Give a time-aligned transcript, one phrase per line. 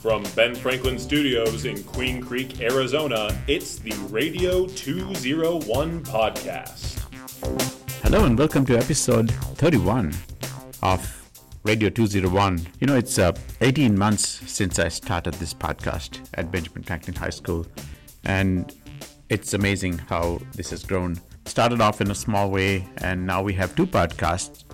[0.00, 7.00] From Ben Franklin Studios in Queen Creek, Arizona, it's the Radio 201 podcast.
[8.02, 10.12] Hello and welcome to episode 31
[10.82, 11.30] of
[11.64, 12.66] Radio 201.
[12.80, 13.32] You know, it's uh,
[13.62, 17.66] 18 months since I started this podcast at Benjamin Franklin High School,
[18.24, 18.74] and
[19.30, 21.18] it's amazing how this has grown.
[21.46, 24.64] Started off in a small way, and now we have two podcasts.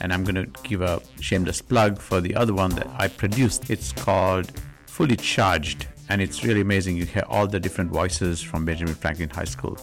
[0.00, 3.70] And I'm going to give a shameless plug for the other one that I produced.
[3.70, 4.52] It's called
[4.86, 6.96] fully charged, and it's really amazing.
[6.96, 9.76] You hear all the different voices from Benjamin Franklin High School.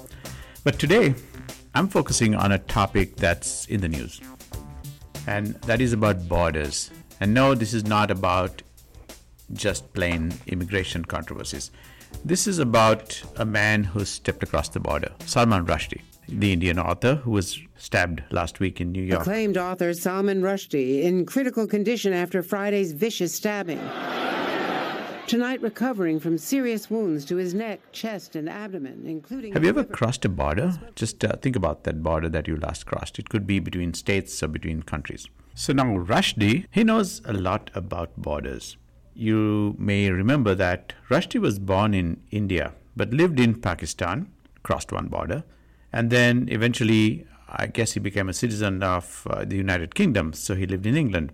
[0.63, 1.15] But today,
[1.75, 4.21] I'm focusing on a topic that's in the news,
[5.27, 6.91] and that is about borders.
[7.19, 8.61] And no, this is not about
[9.53, 11.71] just plain immigration controversies.
[12.23, 17.15] This is about a man who stepped across the border, Salman Rushdie, the Indian author
[17.15, 19.21] who was stabbed last week in New York.
[19.21, 23.79] Acclaimed author Salman Rushdie in critical condition after Friday's vicious stabbing.
[25.27, 29.53] Tonight, recovering from serious wounds to his neck, chest, and abdomen, including.
[29.53, 30.77] Have you ever crossed a border?
[30.95, 33.17] Just uh, think about that border that you last crossed.
[33.17, 35.27] It could be between states or between countries.
[35.55, 38.75] So now, Rushdie, he knows a lot about borders.
[39.13, 44.31] You may remember that Rushdie was born in India but lived in Pakistan,
[44.63, 45.43] crossed one border,
[45.93, 50.55] and then eventually, I guess he became a citizen of uh, the United Kingdom, so
[50.55, 51.33] he lived in England.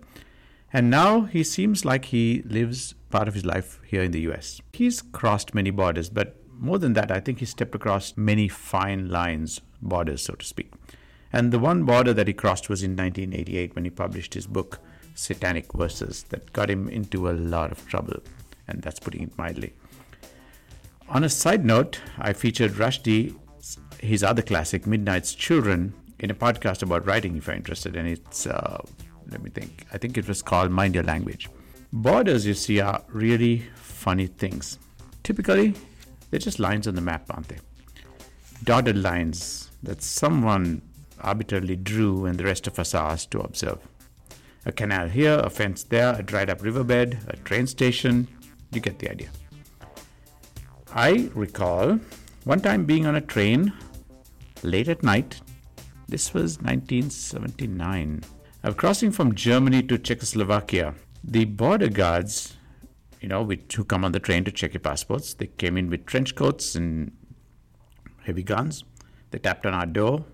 [0.72, 4.60] And now he seems like he lives part of his life here in the US.
[4.72, 9.08] He's crossed many borders, but more than that, I think he stepped across many fine
[9.08, 10.72] lines, borders, so to speak.
[11.32, 14.80] And the one border that he crossed was in 1988 when he published his book,
[15.14, 18.20] Satanic Verses, that got him into a lot of trouble.
[18.66, 19.72] And that's putting it mildly.
[21.08, 23.34] On a side note, I featured Rushdie,
[24.00, 27.96] his other classic, Midnight's Children, in a podcast about writing if you're interested.
[27.96, 28.82] And it's uh,
[29.30, 29.86] let me think.
[29.92, 31.48] I think it was called Mind Your Language.
[31.92, 34.78] Borders, you see, are really funny things.
[35.22, 35.74] Typically,
[36.30, 37.58] they're just lines on the map, aren't they?
[38.64, 40.82] Dotted lines that someone
[41.20, 43.78] arbitrarily drew and the rest of us are asked to observe.
[44.66, 48.28] A canal here, a fence there, a dried up riverbed, a train station.
[48.72, 49.28] You get the idea.
[50.94, 51.98] I recall
[52.44, 53.72] one time being on a train
[54.62, 55.40] late at night.
[56.08, 58.22] This was 1979
[58.64, 62.56] of crossing from Germany to Czechoslovakia, the border guards,
[63.20, 66.06] you know, who come on the train to check your passports, they came in with
[66.06, 67.12] trench coats and
[68.24, 68.84] heavy guns.
[69.30, 70.24] They tapped on our door,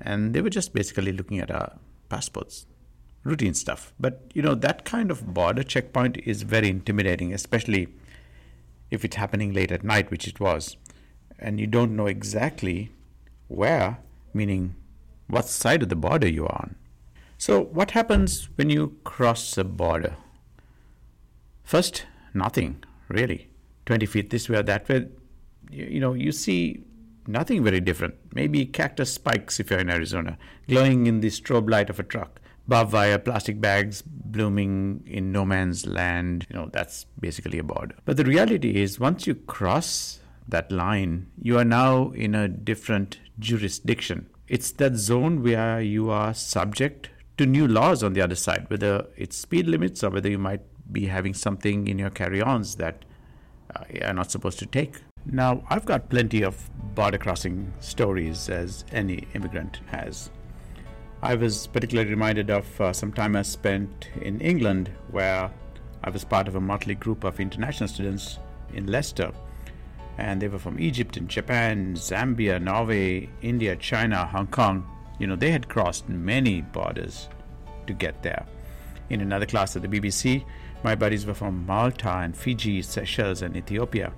[0.00, 1.78] and they were just basically looking at our
[2.08, 2.66] passports.
[3.24, 3.92] Routine stuff.
[3.98, 7.88] But, you know, that kind of border checkpoint is very intimidating, especially
[8.90, 10.76] if it's happening late at night, which it was,
[11.38, 12.90] and you don't know exactly
[13.48, 13.98] where,
[14.32, 14.74] meaning
[15.26, 16.76] what side of the border you are on.
[17.36, 20.16] So, what happens when you cross a border?
[21.62, 22.04] First,
[22.34, 23.48] nothing really.
[23.86, 25.06] 20 feet this way or that way,
[25.70, 26.82] you, you, know, you see
[27.26, 28.14] nothing very different.
[28.34, 30.36] Maybe cactus spikes if you're in Arizona,
[30.66, 32.40] glowing in the strobe light of a truck.
[32.66, 36.46] Barbed wire, plastic bags blooming in no man's land.
[36.50, 37.94] You know, that's basically a border.
[38.04, 43.18] But the reality is, once you cross that line, you are now in a different
[43.38, 44.28] jurisdiction.
[44.48, 49.06] It's that zone where you are subject to new laws on the other side, whether
[49.16, 53.04] it's speed limits or whether you might be having something in your carry ons that
[53.74, 54.96] uh, you're not supposed to take.
[55.26, 60.30] Now, I've got plenty of border crossing stories, as any immigrant has.
[61.20, 65.50] I was particularly reminded of uh, some time I spent in England, where
[66.02, 68.38] I was part of a motley group of international students
[68.72, 69.32] in Leicester.
[70.18, 74.86] And they were from Egypt and Japan, Zambia, Norway, India, China, Hong Kong,
[75.18, 77.28] you know, they had crossed many borders
[77.86, 78.46] to get there.
[79.10, 80.44] In another class at the BBC,
[80.84, 84.12] my buddies were from Malta and Fiji, Seychelles, and Ethiopia.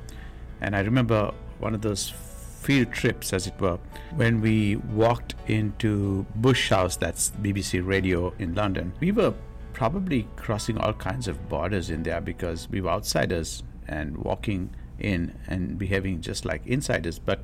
[0.61, 3.79] And I remember one of those field trips, as it were,
[4.15, 8.93] when we walked into Bush House, that's BBC Radio in London.
[9.01, 9.33] We were
[9.73, 14.71] probably crossing all kinds of borders in there because we were outsiders and walking
[15.01, 17.19] in and behaving just like insiders.
[17.19, 17.41] But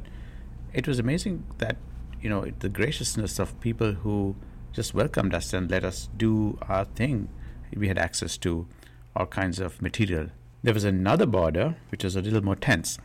[0.72, 1.76] it was amazing that
[2.20, 4.34] you know, the graciousness of people who
[4.72, 7.28] just welcomed us and let us do our thing.
[7.74, 8.66] We had access to
[9.14, 10.28] all kinds of material.
[10.62, 12.98] There was another border which was a little more tense,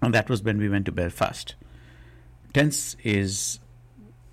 [0.00, 1.54] and that was when we went to Belfast.
[2.54, 3.60] Tense is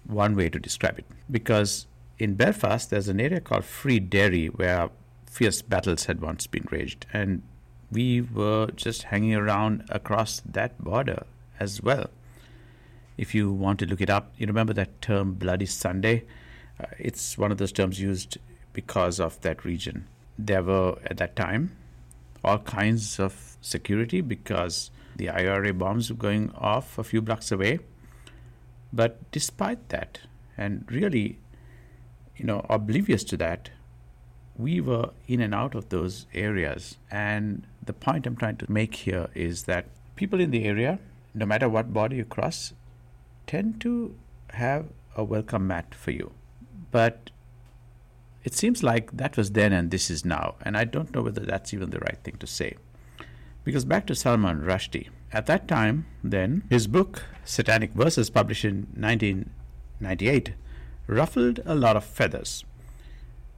[0.06, 1.88] one way to describe it because
[2.20, 4.90] in Belfast there's an area called Free Derry where
[5.26, 7.42] fierce battles had once been waged, and
[7.92, 11.26] we were just hanging around across that border
[11.60, 12.10] as well
[13.18, 16.24] if you want to look it up, you remember that term Bloody Sunday?
[16.80, 18.38] Uh, it's one of those terms used
[18.74, 20.08] because of that region.
[20.38, 21.76] There were, at that time,
[22.44, 27.80] all kinds of security because the IRA bombs were going off a few blocks away.
[28.94, 30.20] But despite that,
[30.56, 31.40] and really,
[32.36, 33.72] you know, oblivious to that,
[34.58, 36.98] we were in and out of those areas.
[37.12, 41.00] And the point I'm trying to make here is that people in the area,
[41.34, 42.74] no matter what border you cross,
[43.46, 44.16] tend to
[44.52, 46.32] have a welcome mat for you.
[46.92, 47.30] But
[48.44, 50.56] it seems like that was then and this is now.
[50.62, 52.76] And I don't know whether that's even the right thing to say.
[53.64, 58.88] Because back to Salman Rushdie, at that time, then, his book, Satanic Verses, published in
[58.96, 60.54] 1998,
[61.06, 62.64] ruffled a lot of feathers.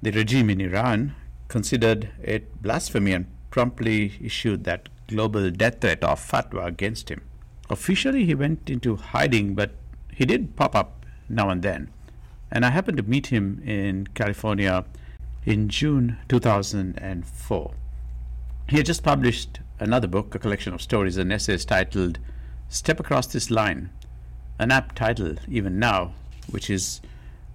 [0.02, 1.16] The regime in Iran
[1.50, 7.22] considered it blasphemy and promptly issued that global death threat of fatwa against him.
[7.70, 9.72] Officially, he went into hiding, but
[10.14, 11.90] he did pop up now and then.
[12.50, 14.86] And I happened to meet him in California
[15.46, 17.74] in June 2004.
[18.70, 22.20] He had just published another book, a collection of stories and essays titled
[22.70, 23.90] Step Across This Line,
[24.60, 26.14] an apt title even now,
[26.50, 27.02] which is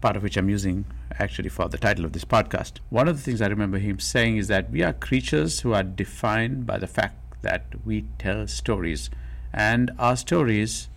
[0.00, 0.84] part of which I'm using
[1.18, 2.78] actually for the title of this podcast.
[2.90, 5.82] One of the things I remember him saying is that we are creatures who are
[5.82, 9.10] defined by the fact that we tell stories,
[9.52, 10.88] and our stories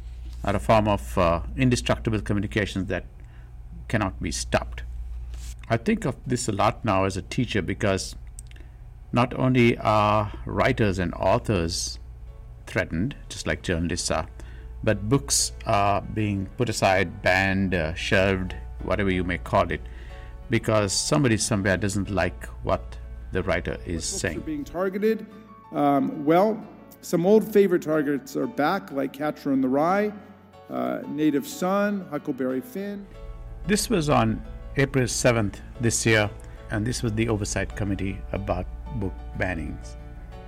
[0.43, 3.05] are a form of uh, indestructible communications that
[3.87, 4.83] cannot be stopped.
[5.69, 8.15] I think of this a lot now as a teacher because
[9.11, 11.99] not only are writers and authors
[12.65, 14.27] threatened, just like journalists are,
[14.83, 19.81] but books are being put aside, banned, uh, shelved, whatever you may call it,
[20.49, 22.97] because somebody somewhere doesn't like what
[23.31, 24.37] the writer is saying.
[24.37, 25.25] Are being targeted.
[25.73, 26.65] Um, well,
[27.01, 30.11] some old favorite targets are back, like Catcher in the Rye,
[30.69, 33.05] uh, Native Son, Huckleberry Finn.
[33.65, 34.41] This was on
[34.77, 36.29] April 7th this year,
[36.71, 38.65] and this was the Oversight Committee about
[38.99, 39.95] book bannings.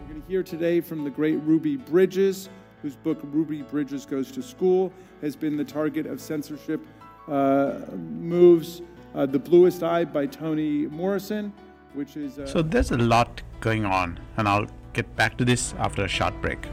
[0.02, 2.50] We're going to hear today from the great Ruby Bridges,
[2.82, 6.80] whose book Ruby Bridges Goes to School has been the target of censorship
[7.28, 8.82] uh, moves.
[9.16, 11.52] Uh, the Bluest Eye by Toni Morrison,
[11.94, 12.38] which is.
[12.40, 16.08] Uh, So there's a lot going on, and I'll get back to this after a
[16.08, 16.68] short break.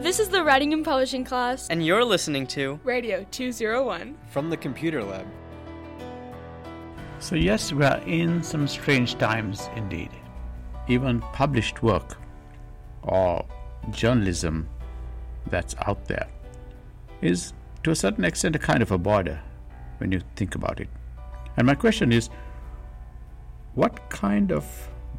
[0.00, 1.68] This is the Writing and Publishing class.
[1.68, 4.14] And you're listening to Radio 201.
[4.30, 5.26] from the Computer Lab.
[7.20, 10.10] So, yes, we are in some strange times indeed.
[10.88, 12.18] Even published work
[13.02, 13.46] or
[13.90, 14.68] journalism
[15.46, 16.26] that's out there
[17.22, 19.40] is to a certain extent a kind of a border
[19.98, 20.88] when you think about it.
[21.56, 22.28] And my question is
[23.74, 24.64] what kind of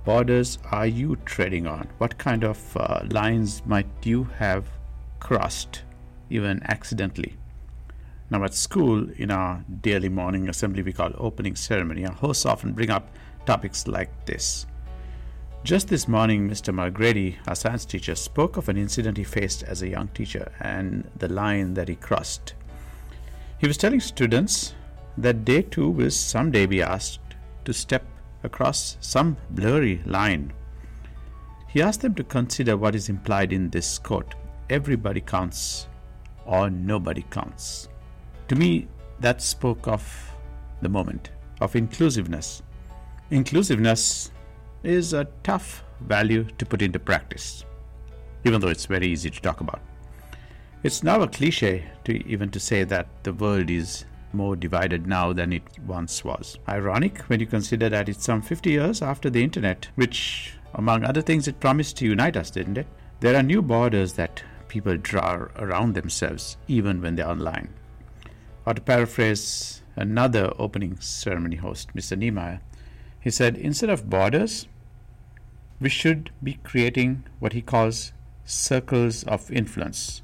[0.06, 1.90] borders are you treading on?
[1.98, 4.66] What kind of uh, lines might you have
[5.20, 5.84] crossed,
[6.30, 7.36] even accidentally?
[8.30, 12.74] Now, at school, in our daily morning assembly we call opening ceremony, our hosts often
[12.74, 13.10] bring up
[13.46, 14.66] topics like this.
[15.64, 16.74] Just this morning, Mr.
[16.74, 21.10] Margrady, our science teacher, spoke of an incident he faced as a young teacher and
[21.16, 22.54] the line that he crossed.
[23.58, 24.76] He was telling students
[25.18, 28.04] that they too will someday be asked to step
[28.44, 30.52] across some blurry line.
[31.70, 34.36] He asked them to consider what is implied in this quote
[34.70, 35.88] everybody counts
[36.46, 37.88] or nobody counts.
[38.50, 38.88] To me,
[39.20, 40.34] that spoke of
[40.82, 41.30] the moment,
[41.62, 42.62] of inclusiveness.
[43.32, 44.32] Inclusiveness
[44.84, 47.64] is a tough value to put into practice,
[48.44, 49.80] even though it's very easy to talk about.
[50.86, 55.34] It's now a cliche to even to say that the world is more divided now
[55.34, 56.60] than it once was.
[56.70, 61.24] Ironic when you consider that it's some 50 years after the internet, which, among other
[61.24, 62.86] things, it promised to unite us, didn't it?
[63.20, 67.70] There are new borders that people draw around themselves, even when they're online.
[68.68, 72.16] Or to paraphrase another opening ceremony host, Mr.
[72.16, 72.62] Niemeyer,
[73.20, 74.68] he said, instead of borders,
[75.80, 78.14] we should be creating what he calls
[78.46, 80.22] circles of influence.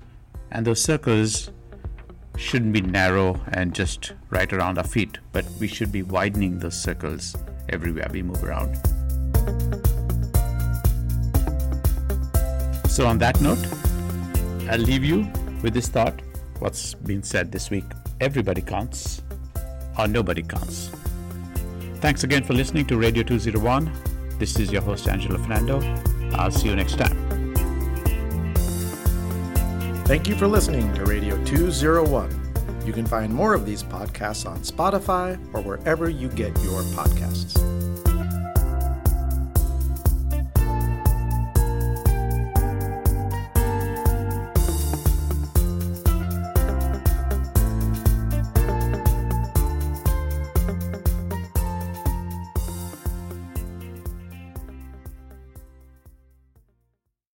[0.51, 1.51] And those circles
[2.37, 6.79] shouldn't be narrow and just right around our feet, but we should be widening those
[6.79, 7.35] circles
[7.69, 8.75] everywhere we move around.
[12.89, 13.65] So, on that note,
[14.69, 15.31] I'll leave you
[15.61, 16.21] with this thought
[16.59, 17.85] what's been said this week
[18.19, 19.23] everybody counts,
[19.97, 20.91] or nobody counts.
[21.95, 23.91] Thanks again for listening to Radio 201.
[24.37, 25.81] This is your host, Angela Fernando.
[26.33, 27.20] I'll see you next time.
[30.11, 32.83] Thank you for listening to Radio 201.
[32.85, 37.70] You can find more of these podcasts on Spotify or wherever you get your podcasts.